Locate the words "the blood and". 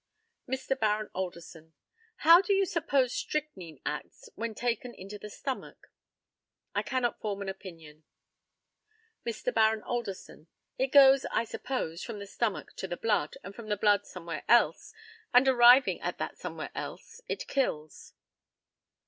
12.87-13.53